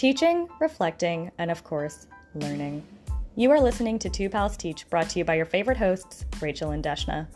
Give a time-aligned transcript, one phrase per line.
[0.00, 2.82] teaching, reflecting, and of course, learning.
[3.36, 6.70] You are listening to Two Pals Teach, brought to you by your favorite hosts, Rachel
[6.70, 7.26] and Deshna.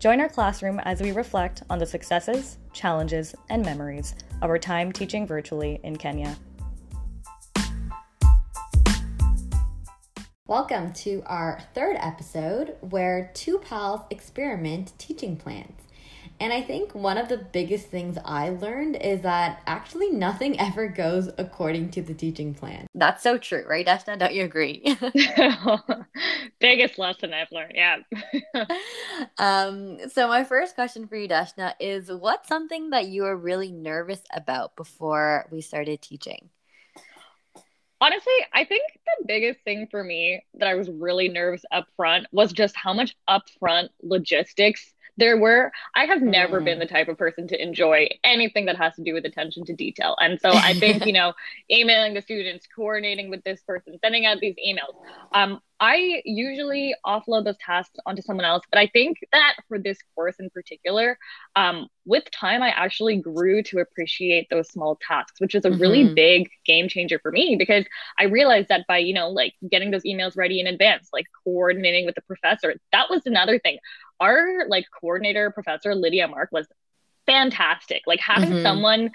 [0.00, 4.90] Join our classroom as we reflect on the successes, challenges, and memories of our time
[4.90, 6.36] teaching virtually in Kenya.
[10.48, 15.80] Welcome to our third episode where two pals experiment teaching plans.
[16.40, 20.88] And I think one of the biggest things I learned is that actually nothing ever
[20.88, 22.86] goes according to the teaching plan.
[22.94, 24.18] That's so true, right, Deshna?
[24.18, 24.82] Don't you agree?
[26.60, 27.98] biggest lesson I've learned, yeah.
[29.38, 33.70] um, so my first question for you, Deshna, is what's something that you were really
[33.70, 36.48] nervous about before we started teaching?
[38.02, 42.26] Honestly, I think the biggest thing for me that I was really nervous up front
[42.32, 46.64] was just how much upfront logistics there were i have never mm.
[46.64, 49.72] been the type of person to enjoy anything that has to do with attention to
[49.72, 51.32] detail and so i think you know
[51.70, 54.94] emailing the students coordinating with this person sending out these emails
[55.32, 59.98] um, i usually offload those tasks onto someone else but i think that for this
[60.14, 61.18] course in particular
[61.54, 65.80] um, with time i actually grew to appreciate those small tasks which is a mm-hmm.
[65.80, 67.84] really big game changer for me because
[68.18, 72.06] i realized that by you know like getting those emails ready in advance like coordinating
[72.06, 73.78] with the professor that was another thing
[74.20, 76.66] our like coordinator professor Lydia Mark was
[77.26, 78.02] fantastic.
[78.06, 78.62] Like having mm-hmm.
[78.62, 79.10] someone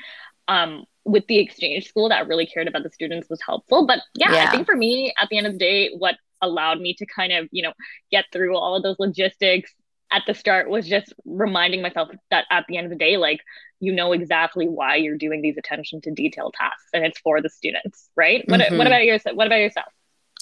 [0.48, 3.86] um with the exchange school that really cared about the students was helpful.
[3.86, 6.82] But yeah, yeah, I think for me at the end of the day, what allowed
[6.82, 7.74] me to kind of, you know,
[8.12, 9.74] get through all of those logistics
[10.12, 13.40] at the start was just reminding myself that at the end of the day, like
[13.80, 17.50] you know exactly why you're doing these attention to detail tasks and it's for the
[17.50, 18.46] students, right?
[18.48, 18.52] Mm-hmm.
[18.52, 19.36] What, what about yourself?
[19.36, 19.88] What about yourself?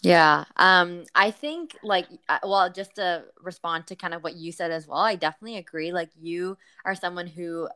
[0.03, 0.45] Yeah.
[0.57, 2.07] Um, I think like
[2.43, 5.93] well, just to respond to kind of what you said as well, I definitely agree.
[5.93, 7.69] Like you are someone who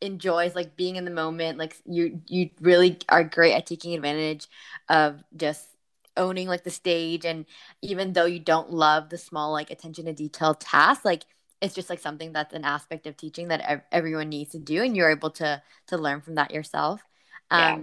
[0.00, 1.58] enjoys like being in the moment.
[1.58, 4.46] Like you you really are great at taking advantage
[4.88, 5.68] of just
[6.16, 7.46] owning like the stage and
[7.80, 11.24] even though you don't love the small like attention to detail tasks, like
[11.60, 14.82] it's just like something that's an aspect of teaching that ev- everyone needs to do
[14.82, 17.02] and you're able to to learn from that yourself.
[17.50, 17.78] Um yeah.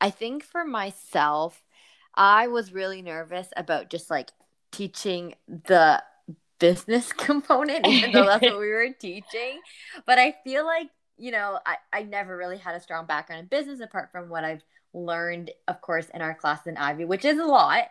[0.00, 1.62] I think for myself
[2.14, 4.30] I was really nervous about just like
[4.72, 6.02] teaching the
[6.58, 9.60] business component, even though that's what we were teaching.
[10.06, 13.46] But I feel like, you know, I, I never really had a strong background in
[13.46, 14.62] business apart from what I've
[14.92, 17.84] learned, of course, in our class in Ivey, which is a lot,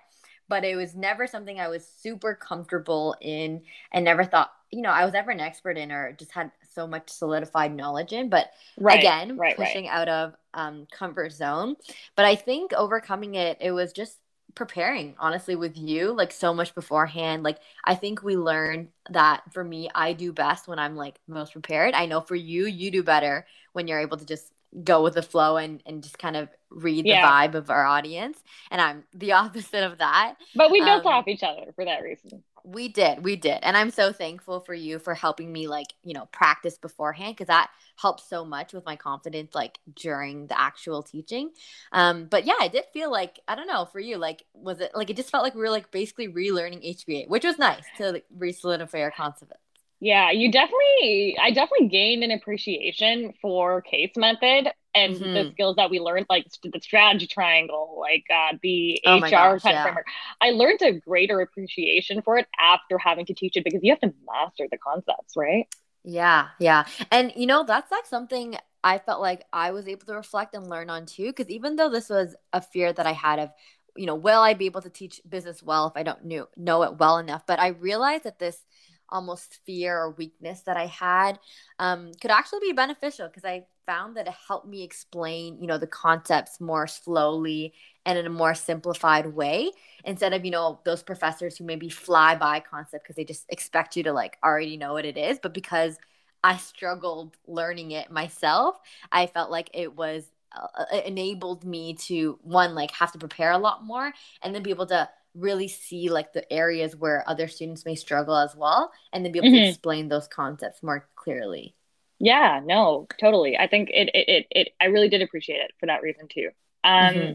[0.47, 4.89] but it was never something I was super comfortable in and never thought, you know,
[4.89, 8.29] I was ever an expert in or just had so much solidified knowledge in.
[8.29, 9.93] But right, again, right, pushing right.
[9.93, 11.75] out of um, comfort zone.
[12.15, 14.17] But I think overcoming it, it was just
[14.55, 19.63] preparing honestly with you like so much beforehand like i think we learned that for
[19.63, 23.03] me i do best when i'm like most prepared i know for you you do
[23.03, 24.51] better when you're able to just
[24.83, 27.47] go with the flow and and just kind of read the yeah.
[27.47, 28.37] vibe of our audience
[28.69, 32.03] and i'm the opposite of that but we built um, off each other for that
[32.03, 35.87] reason we did we did and i'm so thankful for you for helping me like
[36.03, 40.59] you know practice beforehand because that helps so much with my confidence like during the
[40.59, 41.49] actual teaching.
[41.91, 44.91] Um but yeah i did feel like i don't know for you like was it
[44.93, 48.11] like it just felt like we were like basically relearning hba which was nice to
[48.13, 49.53] like, re-solidify our concept
[50.01, 55.33] yeah, you definitely, I definitely gained an appreciation for case method and mm-hmm.
[55.33, 59.61] the skills that we learned, like the strategy triangle, like uh, the oh HR gosh,
[59.61, 59.79] kind yeah.
[59.79, 60.07] of framework.
[60.41, 64.01] I learned a greater appreciation for it after having to teach it because you have
[64.01, 65.67] to master the concepts, right?
[66.03, 66.85] Yeah, yeah.
[67.11, 70.69] And you know, that's like something I felt like I was able to reflect and
[70.69, 71.27] learn on too.
[71.27, 73.51] Because even though this was a fear that I had of,
[73.95, 76.83] you know, will I be able to teach business well if I don't know know
[76.83, 77.43] it well enough?
[77.45, 78.65] But I realized that this
[79.11, 81.39] almost fear or weakness that I had
[81.79, 85.77] um, could actually be beneficial because I found that it helped me explain, you know,
[85.77, 87.73] the concepts more slowly
[88.05, 89.71] and in a more simplified way
[90.05, 93.95] instead of, you know, those professors who maybe fly by concept because they just expect
[93.95, 95.39] you to like already know what it is.
[95.41, 95.97] But because
[96.43, 98.79] I struggled learning it myself,
[99.11, 103.57] I felt like it was uh, enabled me to one like have to prepare a
[103.57, 105.09] lot more and then be able to
[105.39, 109.39] really see like the areas where other students may struggle as well and then be
[109.39, 109.63] able mm-hmm.
[109.63, 111.75] to explain those concepts more clearly.
[112.19, 113.57] Yeah no totally.
[113.57, 116.49] I think it it, it, it i really did appreciate it for that reason too.
[116.83, 117.33] Um mm-hmm.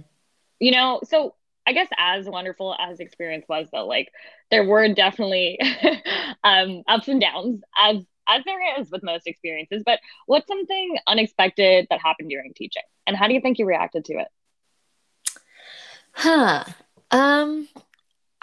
[0.61, 1.35] you know so
[1.67, 4.11] i guess as wonderful as experience was though like
[4.51, 5.59] there were definitely
[6.45, 11.87] um ups and downs as as there is with most experiences but what's something unexpected
[11.91, 14.29] that happened during teaching and how do you think you reacted to it?
[16.12, 16.65] Huh.
[17.11, 17.69] Um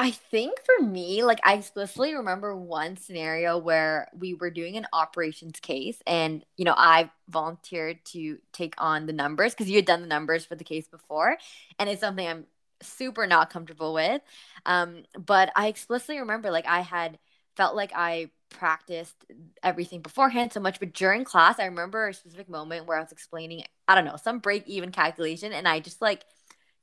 [0.02, 4.88] I think for me, like I explicitly remember one scenario where we were doing an
[4.92, 9.86] operations case and, you know, I volunteered to take on the numbers because you had
[9.86, 11.38] done the numbers for the case before.
[11.78, 12.46] And it's something I'm
[12.82, 14.24] super not comfortable with.
[14.66, 17.20] Um, but I explicitly remember like I had
[17.56, 19.16] felt like I practiced
[19.62, 20.80] everything beforehand so much.
[20.80, 24.16] But during class, I remember a specific moment where I was explaining, I don't know,
[24.16, 25.54] some break even calculation.
[25.54, 26.26] And I just like,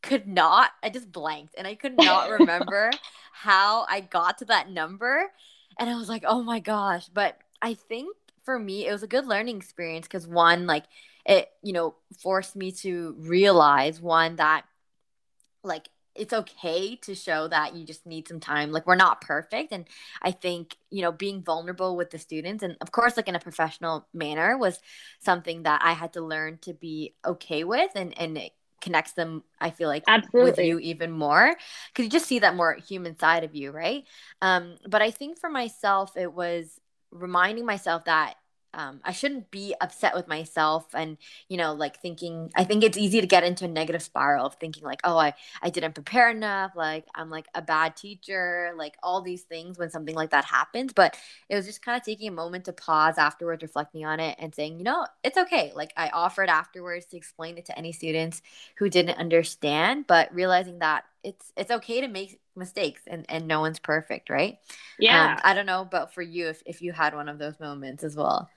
[0.03, 2.91] could not i just blanked and i could not remember
[3.33, 5.31] how i got to that number
[5.79, 8.15] and i was like oh my gosh but i think
[8.45, 10.85] for me it was a good learning experience because one like
[11.27, 14.65] it you know forced me to realize one that
[15.63, 19.73] like it's okay to show that you just need some time like we're not perfect
[19.73, 19.87] and
[20.23, 23.41] i think you know being vulnerable with the students and of course like in a
[23.41, 24.81] professional manner was
[25.21, 28.37] something that i had to learn to be okay with and and
[28.81, 30.51] connects them i feel like Absolutely.
[30.51, 31.55] with you even more
[31.93, 34.05] because you just see that more human side of you right
[34.43, 36.81] um but i think for myself it was
[37.11, 38.35] reminding myself that
[38.75, 41.17] um, I shouldn't be upset with myself and
[41.49, 44.55] you know like thinking I think it's easy to get into a negative spiral of
[44.57, 48.97] thinking like oh I I didn't prepare enough like I'm like a bad teacher like
[49.03, 51.17] all these things when something like that happens but
[51.49, 54.55] it was just kind of taking a moment to pause afterwards reflecting on it and
[54.55, 58.43] saying you know it's okay like I offered afterwards to explain it to any students
[58.77, 63.61] who didn't understand but realizing that it's it's okay to make mistakes and and no
[63.61, 64.59] one's perfect right?
[64.99, 65.33] Yeah.
[65.33, 68.05] Um, i don't know but for you if, if you had one of those moments
[68.05, 68.49] as well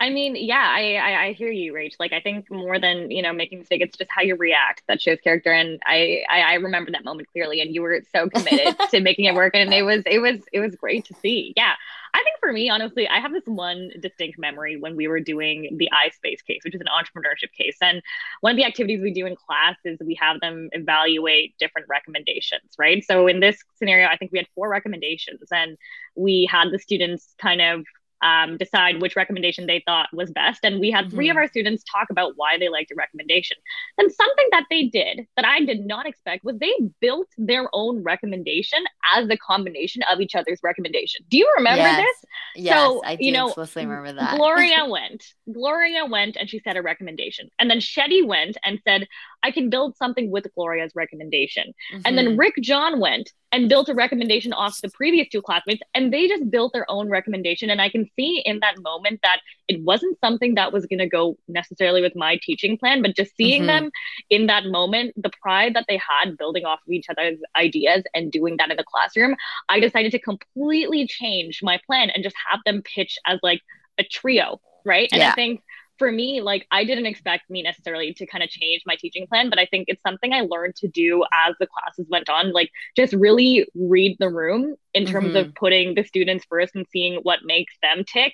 [0.00, 1.94] I mean, yeah, I, I, I hear you, Rach.
[1.98, 5.00] Like, I think more than you know making mistake, it's just how you react that
[5.02, 5.52] shows character.
[5.52, 9.24] And I, I, I remember that moment clearly, and you were so committed to making
[9.24, 11.52] it work, and it was, it was, it was great to see.
[11.56, 11.72] Yeah,
[12.14, 15.76] I think for me, honestly, I have this one distinct memory when we were doing
[15.78, 18.00] the iSpace case, which is an entrepreneurship case, and
[18.40, 22.62] one of the activities we do in class is we have them evaluate different recommendations,
[22.78, 23.04] right?
[23.04, 25.76] So in this scenario, I think we had four recommendations, and
[26.14, 27.84] we had the students kind of
[28.22, 30.60] um, decide which recommendation they thought was best.
[30.64, 31.16] And we had mm-hmm.
[31.16, 31.42] three of mm-hmm.
[31.42, 33.56] our students talk about why they liked a recommendation.
[33.98, 38.02] And something that they did that I did not expect was they built their own
[38.02, 38.82] recommendation
[39.14, 41.24] as a combination of each other's recommendation.
[41.28, 42.04] Do you remember yes.
[42.04, 42.64] this?
[42.64, 44.36] Yes, so, I do you know, explicitly remember that.
[44.36, 45.24] Gloria went.
[45.52, 47.50] Gloria went and she said a recommendation.
[47.58, 49.06] And then Shetty went and said,
[49.42, 51.74] I can build something with Gloria's recommendation.
[51.92, 52.00] Mm-hmm.
[52.04, 52.40] And then mm-hmm.
[52.40, 56.50] Rick John went and built a recommendation off the previous two classmates and they just
[56.50, 60.54] built their own recommendation and i can see in that moment that it wasn't something
[60.54, 63.84] that was going to go necessarily with my teaching plan but just seeing mm-hmm.
[63.84, 63.90] them
[64.30, 68.32] in that moment the pride that they had building off of each other's ideas and
[68.32, 69.34] doing that in the classroom
[69.68, 73.62] i decided to completely change my plan and just have them pitch as like
[73.98, 75.30] a trio right and yeah.
[75.30, 75.62] i think
[75.98, 79.50] for me, like I didn't expect me necessarily to kind of change my teaching plan,
[79.50, 82.70] but I think it's something I learned to do as the classes went on, like
[82.96, 85.48] just really read the room in terms mm-hmm.
[85.48, 88.32] of putting the students first and seeing what makes them tick.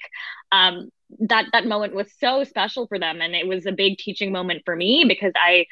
[0.53, 0.91] Um,
[1.21, 4.63] that that moment was so special for them, and it was a big teaching moment
[4.65, 5.67] for me because I.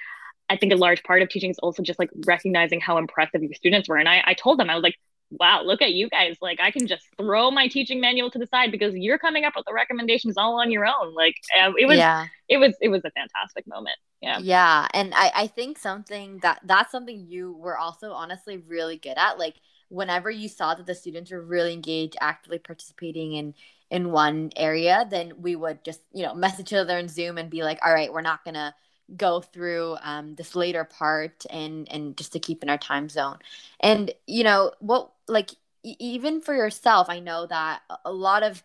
[0.50, 3.54] I think a large part of teaching is also just like recognizing how impressive your
[3.54, 3.96] students were.
[3.96, 4.98] And I, I told them, I was like,
[5.38, 6.36] wow, look at you guys.
[6.40, 9.54] Like, I can just throw my teaching manual to the side because you're coming up
[9.56, 11.14] with the recommendations all on your own.
[11.14, 12.26] Like, uh, it was, yeah.
[12.48, 13.96] it was, it was a fantastic moment.
[14.20, 14.38] Yeah.
[14.40, 14.86] Yeah.
[14.94, 19.38] And I, I think something that that's something you were also honestly really good at.
[19.38, 19.56] Like,
[19.88, 23.54] whenever you saw that the students were really engaged, actively participating in,
[23.90, 27.50] in one area, then we would just, you know, message each other in Zoom and
[27.50, 28.74] be like, all right, we're not going to,
[29.16, 33.38] go through um, this later part and and just to keep in our time zone.
[33.80, 35.52] And you know what like
[35.82, 38.62] e- even for yourself i know that a lot of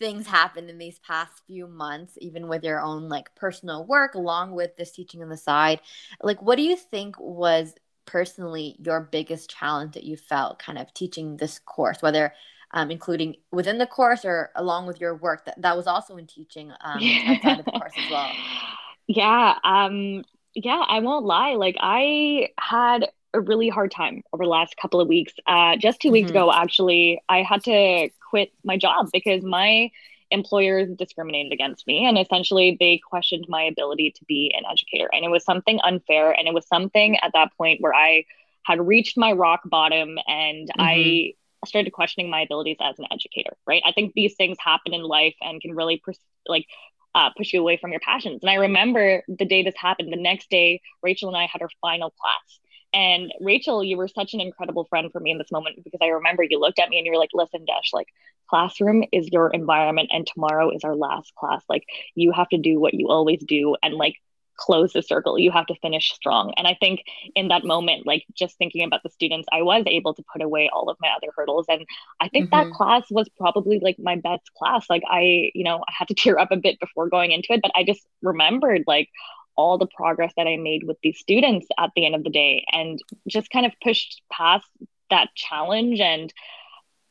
[0.00, 4.52] things happened in these past few months even with your own like personal work along
[4.52, 5.80] with this teaching on the side.
[6.22, 7.74] Like what do you think was
[8.06, 12.32] personally your biggest challenge that you felt kind of teaching this course whether
[12.72, 16.26] um, including within the course or along with your work that, that was also in
[16.26, 18.30] teaching um, outside of the course as well
[19.10, 19.58] yeah.
[19.64, 20.24] Um,
[20.54, 21.54] yeah, I won't lie.
[21.54, 25.32] Like I had a really hard time over the last couple of weeks.
[25.46, 26.12] Uh, just 2 mm-hmm.
[26.12, 29.90] weeks ago, actually, I had to quit my job because my
[30.30, 35.10] employers discriminated against me and essentially they questioned my ability to be an educator.
[35.12, 36.30] And it was something unfair.
[36.30, 38.24] And it was something at that point where I
[38.62, 40.80] had reached my rock bottom and mm-hmm.
[40.80, 41.32] I
[41.66, 43.82] started questioning my abilities as an educator, right?
[43.84, 46.66] I think these things happen in life and can really pers- like
[47.14, 48.40] uh, push you away from your passions.
[48.42, 51.70] And I remember the day this happened, the next day, Rachel and I had our
[51.80, 52.60] final class.
[52.92, 56.08] And Rachel, you were such an incredible friend for me in this moment because I
[56.08, 58.08] remember you looked at me and you were like, listen, Dash, like
[58.48, 61.62] classroom is your environment and tomorrow is our last class.
[61.68, 61.84] Like
[62.16, 64.16] you have to do what you always do and like
[64.60, 65.38] close the circle.
[65.38, 66.52] You have to finish strong.
[66.56, 67.02] And I think
[67.34, 70.68] in that moment, like just thinking about the students, I was able to put away
[70.72, 71.66] all of my other hurdles.
[71.68, 71.86] And
[72.20, 72.68] I think mm-hmm.
[72.68, 74.86] that class was probably like my best class.
[74.90, 77.62] Like I, you know, I had to tear up a bit before going into it,
[77.62, 79.08] but I just remembered like
[79.56, 82.64] all the progress that I made with these students at the end of the day
[82.72, 82.98] and
[83.28, 84.66] just kind of pushed past
[85.10, 86.32] that challenge and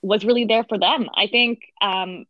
[0.02, 1.10] was really there for them.
[1.14, 2.26] I think um,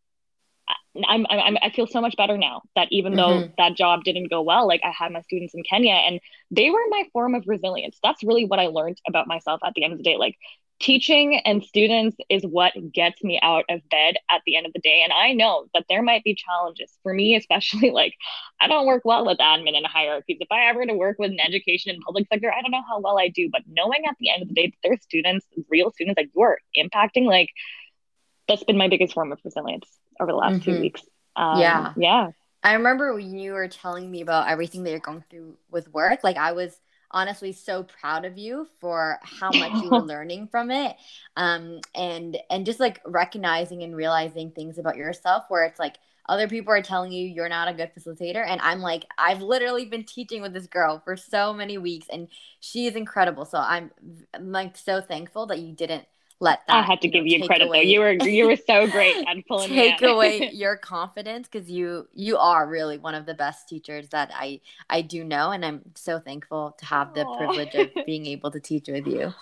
[1.07, 3.41] I'm, I'm I feel so much better now that even mm-hmm.
[3.41, 6.19] though that job didn't go well, like I had my students in Kenya and
[6.51, 7.99] they were my form of resilience.
[8.03, 10.17] That's really what I learned about myself at the end of the day.
[10.17, 10.35] Like
[10.79, 14.79] teaching and students is what gets me out of bed at the end of the
[14.79, 15.01] day.
[15.03, 18.13] And I know that there might be challenges for me, especially like
[18.59, 20.37] I don't work well with admin and hierarchies.
[20.39, 22.99] If I ever to work with an education and public sector, I don't know how
[22.99, 23.49] well I do.
[23.51, 26.57] But knowing at the end of the day that there's students, real students that you're
[26.75, 27.49] impacting, like
[28.47, 29.87] that's been my biggest form of resilience
[30.19, 30.71] over the last mm-hmm.
[30.71, 31.01] two weeks.
[31.35, 31.93] Um, yeah.
[31.95, 32.31] Yeah.
[32.61, 36.23] I remember when you were telling me about everything that you're going through with work,
[36.23, 36.77] like I was
[37.11, 40.95] honestly so proud of you for how much you were learning from it
[41.37, 45.97] um and and just like recognizing and realizing things about yourself where it's like
[46.27, 49.85] other people are telling you you're not a good facilitator and i'm like i've literally
[49.85, 52.27] been teaching with this girl for so many weeks and
[52.59, 53.89] she is incredible so i'm,
[54.33, 56.05] I'm like so thankful that you didn't
[56.39, 56.75] let that.
[56.75, 57.83] I had to give know, you credit away.
[57.83, 57.89] though.
[57.89, 62.37] You were you were so great at pulling take away your confidence because you you
[62.37, 66.19] are really one of the best teachers that I I do know, and I'm so
[66.19, 67.37] thankful to have the Aww.
[67.37, 69.33] privilege of being able to teach with you.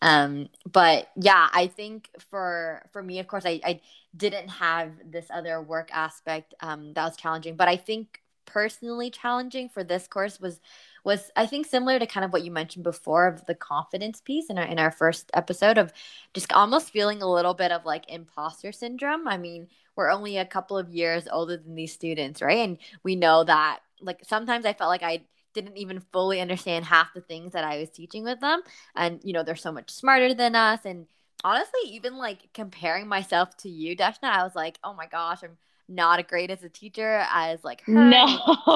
[0.00, 3.80] Um, but yeah, I think for for me, of course, I I
[4.16, 9.68] didn't have this other work aspect um, that was challenging, but I think personally challenging
[9.68, 10.60] for this course was
[11.04, 14.50] was I think similar to kind of what you mentioned before of the confidence piece
[14.50, 15.92] in our in our first episode of
[16.34, 19.28] just almost feeling a little bit of like imposter syndrome.
[19.28, 22.58] I mean, we're only a couple of years older than these students, right?
[22.58, 25.24] And we know that like sometimes I felt like I
[25.54, 28.62] didn't even fully understand half the things that I was teaching with them.
[28.94, 31.06] And you know, they're so much smarter than us and
[31.44, 35.56] honestly even like comparing myself to you, Deshna, I was like, "Oh my gosh, I'm
[35.88, 37.92] not great as a teacher as like her.
[37.92, 38.26] No,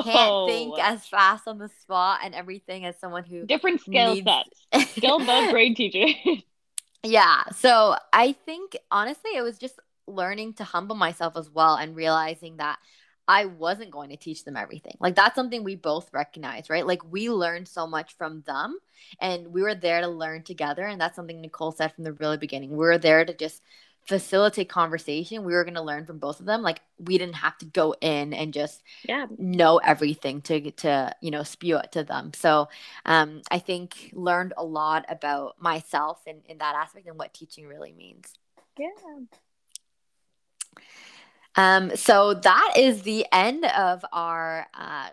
[0.04, 4.26] can't think as fast on the spot and everything as someone who different skill needs...
[4.72, 4.90] sets.
[4.96, 6.42] Still both great teachers.
[7.02, 7.44] yeah.
[7.56, 12.56] So I think honestly, it was just learning to humble myself as well and realizing
[12.56, 12.78] that
[13.28, 14.96] I wasn't going to teach them everything.
[14.98, 16.86] Like that's something we both recognize, right?
[16.86, 18.78] Like we learned so much from them
[19.20, 20.84] and we were there to learn together.
[20.84, 22.70] And that's something Nicole said from the really beginning.
[22.70, 23.62] We were there to just
[24.04, 27.56] facilitate conversation we were going to learn from both of them like we didn't have
[27.56, 32.02] to go in and just yeah know everything to to you know spew it to
[32.02, 32.68] them so
[33.06, 37.66] um i think learned a lot about myself in in that aspect and what teaching
[37.66, 38.34] really means
[38.76, 38.88] yeah
[41.54, 45.10] um so that is the end of our uh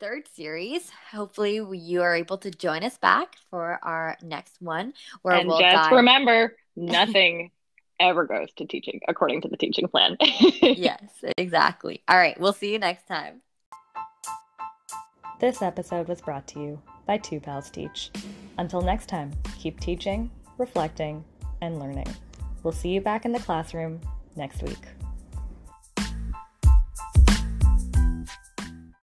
[0.00, 0.90] third series.
[1.10, 4.94] Hopefully, you are able to join us back for our next one.
[5.22, 7.50] Where and we'll just dive- remember, nothing
[8.00, 10.16] ever goes to teaching according to the teaching plan.
[10.20, 11.02] yes,
[11.36, 12.02] exactly.
[12.08, 13.42] All right, we'll see you next time.
[15.40, 18.10] This episode was brought to you by Two Pals Teach.
[18.58, 21.24] Until next time, keep teaching, reflecting,
[21.60, 22.08] and learning.
[22.62, 24.00] We'll see you back in the classroom
[24.36, 24.78] next week.